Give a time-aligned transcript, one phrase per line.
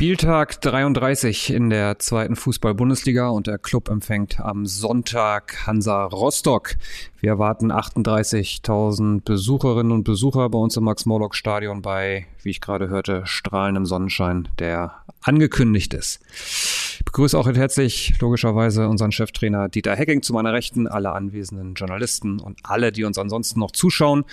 [0.00, 6.76] Spieltag 33 in der zweiten Fußball-Bundesliga und der Club empfängt am Sonntag Hansa Rostock.
[7.20, 13.26] Wir erwarten 38.000 Besucherinnen und Besucher bei uns im Max-Morlock-Stadion bei, wie ich gerade hörte,
[13.26, 16.20] strahlendem Sonnenschein, der angekündigt ist.
[16.32, 22.40] Ich begrüße auch herzlich logischerweise unseren Cheftrainer Dieter Hecking zu meiner Rechten, alle anwesenden Journalisten
[22.40, 24.24] und alle, die uns ansonsten noch zuschauen.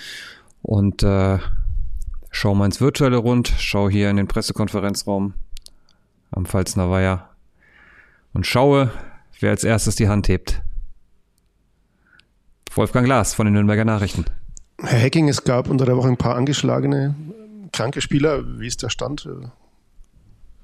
[0.62, 1.36] Und äh,
[2.30, 5.34] schau mal ins virtuelle Rund, schau hier in den Pressekonferenzraum
[6.30, 7.28] am Pfalzner Weiher
[8.32, 8.90] und schaue,
[9.40, 10.62] wer als erstes die Hand hebt.
[12.74, 14.24] Wolfgang Glas von den Nürnberger Nachrichten.
[14.80, 17.14] Herr Hecking, es gab unter der Woche ein paar angeschlagene,
[17.72, 18.44] kranke Spieler.
[18.60, 19.28] Wie ist der Stand?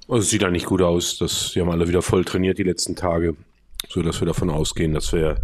[0.07, 1.17] Also es sieht eigentlich gut aus.
[1.17, 3.35] Das, die haben alle wieder voll trainiert die letzten Tage,
[3.89, 5.41] so dass wir davon ausgehen, dass wir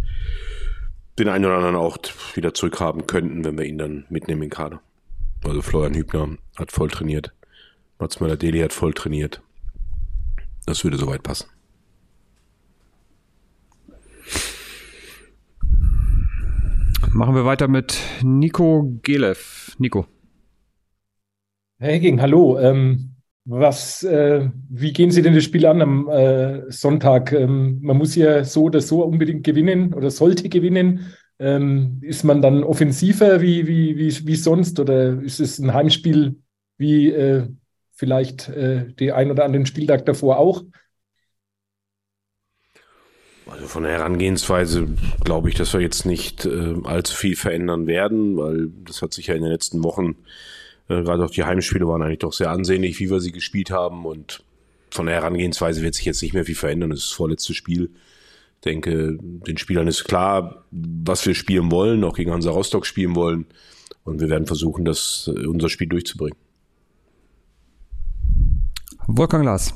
[1.18, 1.98] den einen oder anderen auch
[2.34, 4.80] wieder zurückhaben könnten, wenn wir ihn dann mitnehmen in den Kader.
[5.44, 7.32] Also Florian Hübner hat voll trainiert.
[7.98, 9.42] Mats Möller-Deli hat voll trainiert.
[10.66, 11.48] Das würde soweit passen.
[17.10, 19.74] Machen wir weiter mit Nico Gelev.
[19.78, 20.06] Nico.
[21.78, 22.58] Herr Hecking, hallo.
[22.58, 27.32] Ähm, was, äh, wie gehen Sie denn das Spiel an am äh, Sonntag?
[27.32, 31.12] Ähm, man muss ja so oder so unbedingt gewinnen oder sollte gewinnen.
[31.38, 36.36] Ähm, ist man dann offensiver wie, wie, wie, wie sonst oder ist es ein Heimspiel
[36.78, 37.48] wie äh,
[38.02, 40.64] vielleicht äh, die ein oder anderen Spieltag davor auch.
[43.46, 44.88] Also von der Herangehensweise
[45.22, 49.28] glaube ich, dass wir jetzt nicht äh, allzu viel verändern werden, weil das hat sich
[49.28, 50.16] ja in den letzten Wochen,
[50.88, 54.04] äh, gerade auch die Heimspiele waren eigentlich doch sehr ansehnlich, wie wir sie gespielt haben
[54.04, 54.42] und
[54.90, 56.90] von der Herangehensweise wird sich jetzt nicht mehr viel verändern.
[56.90, 57.90] Das ist das vorletzte Spiel.
[58.56, 63.14] Ich denke, den Spielern ist klar, was wir spielen wollen, auch gegen Hansa Rostock spielen
[63.14, 63.46] wollen.
[64.02, 66.41] Und wir werden versuchen, das, äh, unser Spiel durchzubringen.
[69.14, 69.74] Wolfgang Lars.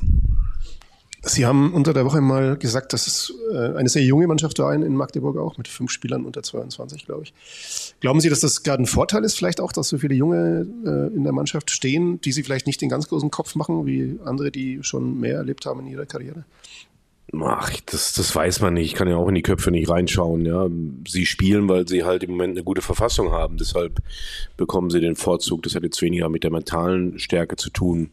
[1.23, 4.73] Sie haben unter der Woche mal gesagt, dass es äh, eine sehr junge Mannschaft war
[4.73, 7.35] in Magdeburg auch, mit fünf Spielern unter 22, glaube ich.
[8.01, 11.15] Glauben Sie, dass das gerade ein Vorteil ist, vielleicht auch, dass so viele Junge äh,
[11.15, 14.51] in der Mannschaft stehen, die Sie vielleicht nicht den ganz großen Kopf machen, wie andere,
[14.53, 16.45] die schon mehr erlebt haben in ihrer Karriere?
[17.33, 18.87] Ach, das, das weiß man nicht.
[18.87, 20.47] Ich kann ja auch in die Köpfe nicht reinschauen.
[20.47, 20.69] Ja,
[21.09, 23.57] sie spielen, weil sie halt im Moment eine gute Verfassung haben.
[23.57, 24.01] Deshalb
[24.57, 25.63] bekommen sie den Vorzug.
[25.65, 28.13] Das hat jetzt weniger mit der mentalen Stärke zu tun.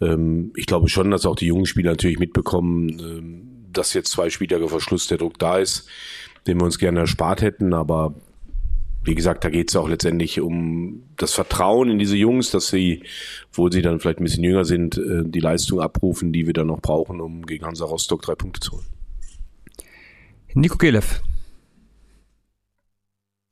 [0.00, 4.30] Ähm, ich glaube schon, dass auch die jungen Spieler natürlich mitbekommen, ähm, dass jetzt zwei
[4.30, 5.88] Spieltage vor Schluss der Druck da ist,
[6.48, 7.72] den wir uns gerne erspart hätten.
[7.72, 8.14] Aber
[9.02, 13.02] wie gesagt, da geht es auch letztendlich um das Vertrauen in diese Jungs, dass sie,
[13.50, 16.66] obwohl sie dann vielleicht ein bisschen jünger sind, äh, die Leistung abrufen, die wir dann
[16.66, 18.86] noch brauchen, um gegen Hansa Rostock drei Punkte zu holen.
[20.54, 21.20] Nico Gelev.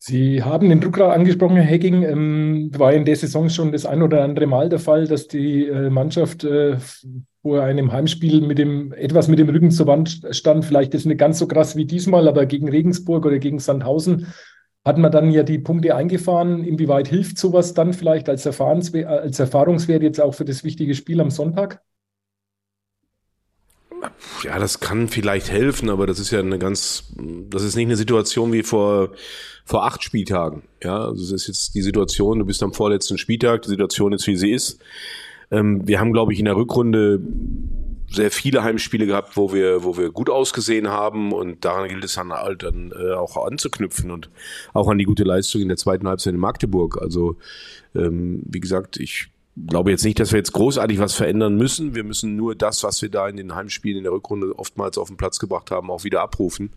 [0.00, 2.02] Sie haben den Druck gerade angesprochen, Herr Hecking.
[2.02, 5.66] Ähm, war in der Saison schon das ein oder andere Mal der Fall, dass die
[5.66, 6.76] äh, Mannschaft äh,
[7.42, 10.64] vor einem Heimspiel mit dem, etwas mit dem Rücken zur Wand stand.
[10.64, 14.28] Vielleicht ist nicht ganz so krass wie diesmal, aber gegen Regensburg oder gegen Sandhausen
[14.84, 16.64] hat man dann ja die Punkte eingefahren.
[16.64, 21.30] Inwieweit hilft sowas dann vielleicht als, als Erfahrungswert jetzt auch für das wichtige Spiel am
[21.30, 21.82] Sonntag?
[24.44, 27.12] Ja, das kann vielleicht helfen, aber das ist ja eine ganz,
[27.50, 29.10] das ist nicht eine Situation wie vor,
[29.64, 30.62] vor acht Spieltagen.
[30.82, 34.26] Ja, also es ist jetzt die Situation, du bist am vorletzten Spieltag, die Situation ist,
[34.26, 34.80] wie sie ist.
[35.50, 37.20] Ähm, wir haben, glaube ich, in der Rückrunde
[38.10, 42.14] sehr viele Heimspiele gehabt, wo wir, wo wir gut ausgesehen haben und daran gilt es
[42.14, 44.30] dann halt dann äh, auch anzuknüpfen und
[44.72, 47.00] auch an die gute Leistung in der zweiten Halbzeit in Magdeburg.
[47.00, 47.36] Also
[47.94, 49.28] ähm, wie gesagt, ich
[49.66, 51.94] glaube jetzt nicht, dass wir jetzt großartig was verändern müssen.
[51.94, 55.08] Wir müssen nur das, was wir da in den Heimspielen in der Rückrunde oftmals auf
[55.08, 56.70] den Platz gebracht haben, auch wieder abrufen.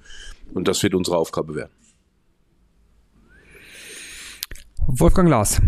[0.54, 1.72] Und das wird unsere Aufgabe werden.
[4.88, 5.62] Wolfgang Lars.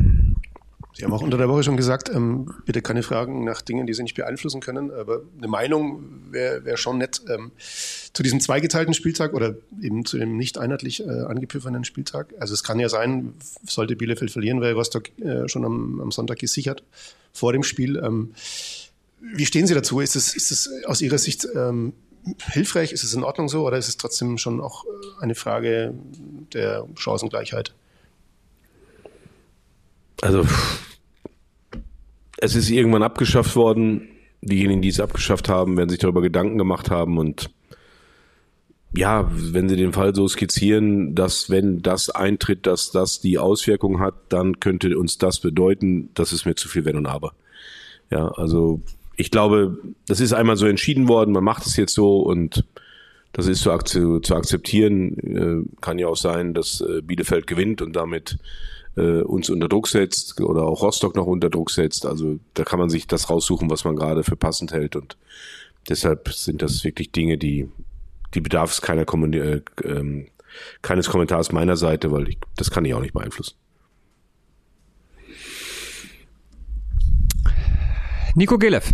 [0.96, 3.94] Sie haben auch unter der Woche schon gesagt, ähm, bitte keine Fragen nach Dingen, die
[3.94, 4.92] Sie nicht beeinflussen können.
[4.92, 7.52] Aber eine Meinung wäre wär schon nett ähm,
[8.14, 12.34] zu diesem zweigeteilten Spieltag oder eben zu dem nicht einheitlich äh, angepfiffenen Spieltag.
[12.40, 13.34] Also es kann ja sein,
[13.66, 16.84] sollte Bielefeld verlieren, wäre Rostock äh, schon am, am, Sonntag gesichert
[17.31, 17.98] vor dem Spiel.
[17.98, 18.34] Ähm,
[19.20, 20.00] wie stehen Sie dazu?
[20.00, 21.94] Ist es, ist es aus Ihrer Sicht ähm,
[22.51, 22.92] hilfreich?
[22.92, 25.95] Ist es in Ordnung so oder ist es trotzdem schon auch äh, eine Frage
[26.54, 27.74] der Chancengleichheit?
[30.24, 30.46] Also,
[32.38, 34.08] es ist irgendwann abgeschafft worden.
[34.42, 37.50] Diejenigen, die es abgeschafft haben, werden sich darüber Gedanken gemacht haben und
[38.96, 44.00] ja, wenn Sie den Fall so skizzieren, dass wenn das eintritt, dass das die Auswirkung
[44.00, 47.34] hat, dann könnte uns das bedeuten, das ist mir zu viel Wenn und Aber.
[48.10, 48.81] Ja, also
[49.18, 49.78] ich glaube,
[50.08, 52.64] das ist einmal so entschieden worden, man macht es jetzt so und
[53.34, 55.18] das ist zu, zu akzeptieren.
[55.18, 58.38] Äh, kann ja auch sein, dass äh, Bielefeld gewinnt und damit
[58.95, 62.06] äh, uns unter Druck setzt oder auch Rostock noch unter Druck setzt.
[62.06, 65.18] Also da kann man sich das raussuchen, was man gerade für passend hält und
[65.90, 67.69] deshalb sind das wirklich Dinge, die
[68.34, 70.28] die bedarf es keiner Kommun äh, ähm,
[70.81, 73.56] keines Kommentars meiner Seite, weil ich, das kann ich auch nicht beeinflussen.
[78.36, 78.92] Nico Gelev.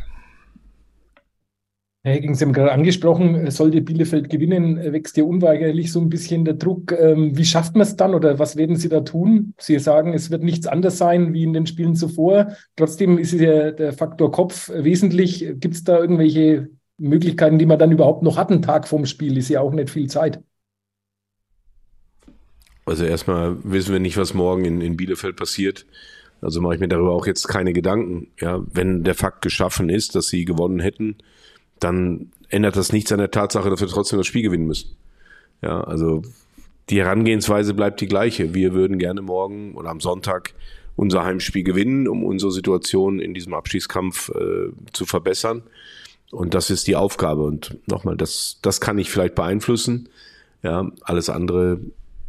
[2.02, 6.46] Herr Hegging, Sie haben gerade angesprochen, sollte Bielefeld gewinnen, wächst ja unweigerlich so ein bisschen
[6.46, 6.94] der Druck.
[6.94, 9.54] Ähm, wie schafft man es dann oder was werden Sie da tun?
[9.58, 12.56] Sie sagen, es wird nichts anders sein wie in den Spielen zuvor.
[12.78, 15.46] Trotzdem ist ja der Faktor Kopf wesentlich.
[15.56, 19.38] Gibt es da irgendwelche Möglichkeiten, die man dann überhaupt noch hat, einen Tag vorm Spiel?
[19.38, 20.42] Ist ja auch nicht viel Zeit.
[22.86, 25.86] Also erstmal wissen wir nicht, was morgen in, in Bielefeld passiert.
[26.40, 28.32] Also mache ich mir darüber auch jetzt keine Gedanken.
[28.40, 31.18] Ja, wenn der Fakt geschaffen ist, dass sie gewonnen hätten,
[31.80, 34.96] dann ändert das nichts an der Tatsache, dass wir trotzdem das Spiel gewinnen müssen.
[35.62, 36.24] Ja, also
[36.90, 38.54] die Herangehensweise bleibt die gleiche.
[38.54, 40.54] Wir würden gerne morgen oder am Sonntag
[40.96, 45.64] unser Heimspiel gewinnen, um unsere Situation in diesem Abschießkampf äh, zu verbessern.
[46.32, 47.44] Und das ist die Aufgabe.
[47.44, 50.10] Und nochmal, das, das kann ich vielleicht beeinflussen.
[50.62, 51.80] Ja, alles andere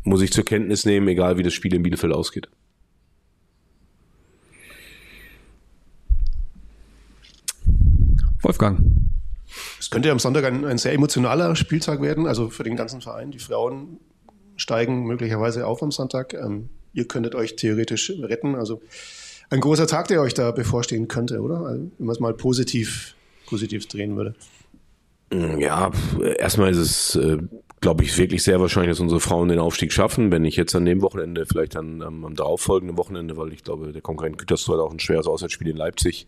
[0.04, 2.48] muss ich zur Kenntnis nehmen, egal wie das Spiel in Bielefeld ausgeht.
[8.42, 8.99] Wolfgang.
[9.80, 13.00] Es könnte ja am Sonntag ein, ein, sehr emotionaler Spieltag werden, also für den ganzen
[13.00, 13.30] Verein.
[13.30, 13.98] Die Frauen
[14.56, 16.34] steigen möglicherweise auf am Sonntag.
[16.34, 18.56] Ähm, ihr könntet euch theoretisch retten.
[18.56, 18.82] Also
[19.48, 21.62] ein großer Tag, der euch da bevorstehen könnte, oder?
[21.64, 23.14] Also, wenn man es mal positiv,
[23.46, 24.34] positiv drehen würde.
[25.32, 25.90] Ja,
[26.36, 27.38] erstmal ist es äh,
[27.80, 30.30] glaube ich, wirklich sehr wahrscheinlich, dass unsere Frauen den Aufstieg schaffen.
[30.30, 33.92] Wenn nicht jetzt an dem Wochenende, vielleicht dann am, am darauffolgenden Wochenende, weil ich glaube,
[33.92, 36.26] der Konkurrent Gütersloh hat auch ein schweres Auswärtsspiel in Leipzig,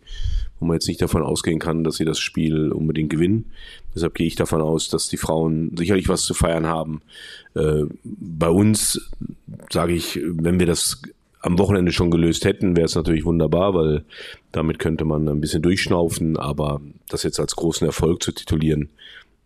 [0.59, 3.51] wo man jetzt nicht davon ausgehen kann, dass sie das Spiel unbedingt gewinnen.
[3.93, 7.01] Deshalb gehe ich davon aus, dass die Frauen sicherlich was zu feiern haben.
[7.53, 9.11] Äh, bei uns
[9.69, 11.03] sage ich, wenn wir das
[11.41, 14.05] am Wochenende schon gelöst hätten, wäre es natürlich wunderbar, weil
[14.51, 18.89] damit könnte man ein bisschen durchschnaufen, aber das jetzt als großen Erfolg zu titulieren,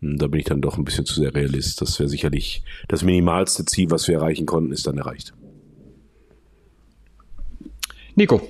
[0.02, 1.82] da bin ich dann doch ein bisschen zu sehr realist.
[1.82, 5.34] Das wäre sicherlich das minimalste Ziel, was wir erreichen konnten, ist dann erreicht.
[8.16, 8.42] Nico.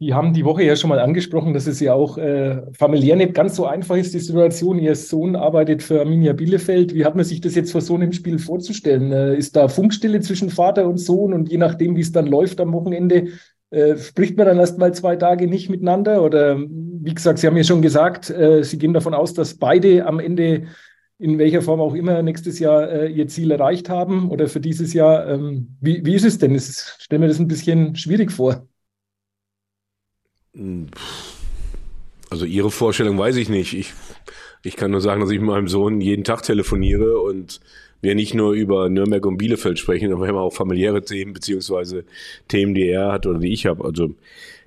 [0.00, 3.34] Die haben die Woche ja schon mal angesprochen, dass es ja auch äh, familiär nicht
[3.34, 4.80] ganz so einfach ist, die Situation.
[4.80, 6.92] Ihr Sohn arbeitet für Arminia Bielefeld.
[6.92, 9.12] Wie hat man sich das jetzt vor so einem Spiel vorzustellen?
[9.12, 12.60] Äh, ist da Funkstille zwischen Vater und Sohn und je nachdem, wie es dann läuft
[12.60, 13.28] am Wochenende,
[13.72, 16.22] äh, spricht man dann erst mal zwei Tage nicht miteinander?
[16.22, 20.04] Oder wie gesagt, Sie haben ja schon gesagt, äh, Sie gehen davon aus, dass beide
[20.04, 20.66] am Ende
[21.18, 24.92] in welcher Form auch immer nächstes Jahr äh, ihr Ziel erreicht haben oder für dieses
[24.92, 25.26] Jahr.
[25.26, 26.54] Ähm, wie, wie ist es denn?
[26.54, 26.64] Ich
[26.98, 28.66] stelle mir das ein bisschen schwierig vor.
[32.28, 33.72] Also Ihre Vorstellung weiß ich nicht.
[33.72, 33.94] Ich,
[34.62, 37.60] ich kann nur sagen, dass ich mit meinem Sohn jeden Tag telefoniere und
[38.00, 42.04] wir nicht nur über Nürnberg und Bielefeld sprechen, aber wir haben auch familiäre Themen beziehungsweise
[42.48, 43.84] Themen, die er hat oder die ich habe.
[43.84, 44.14] Also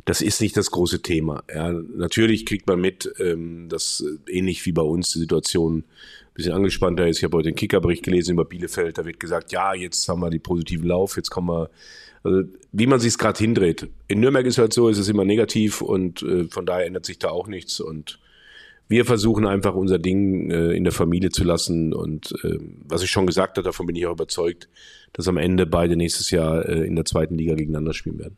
[0.05, 1.43] das ist nicht das große Thema.
[1.53, 5.83] Ja, natürlich kriegt man mit, ähm, dass ähnlich wie bei uns die Situation ein
[6.33, 7.17] bisschen angespannter ist.
[7.17, 8.97] Ich habe heute den Kickerbericht gelesen über Bielefeld.
[8.97, 11.69] Da wird gesagt, ja, jetzt haben wir die positiven Lauf, jetzt kommen wir
[12.23, 12.41] also,
[12.71, 13.87] wie man sich es gerade hindreht.
[14.07, 17.19] In Nürnberg ist halt so, ist es immer negativ und äh, von daher ändert sich
[17.19, 17.79] da auch nichts.
[17.79, 18.17] Und
[18.87, 23.09] wir versuchen einfach unser Ding äh, in der Familie zu lassen und äh, was ich
[23.09, 24.69] schon gesagt habe, davon bin ich auch überzeugt,
[25.13, 28.37] dass am Ende beide nächstes Jahr äh, in der zweiten Liga gegeneinander spielen werden.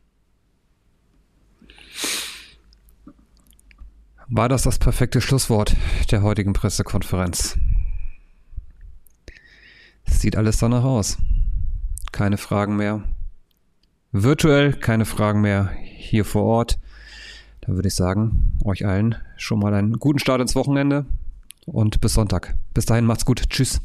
[4.30, 5.76] War das das perfekte Schlusswort
[6.12, 7.58] der heutigen Pressekonferenz?
[10.06, 11.18] Sieht alles danach aus.
[12.12, 13.04] Keine Fragen mehr.
[14.12, 16.80] Virtuell keine Fragen mehr hier vor Ort.
[17.67, 21.05] Dann würde ich sagen, euch allen schon mal einen guten Start ins Wochenende
[21.65, 22.55] und bis Sonntag.
[22.74, 23.50] Bis dahin macht's gut.
[23.50, 23.81] Tschüss.